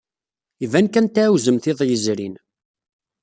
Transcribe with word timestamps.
Iban 0.65 0.87
kan 0.89 1.05
tɛawzemt 1.07 1.65
iḍ 1.71 1.79
yezrin. 1.89 2.35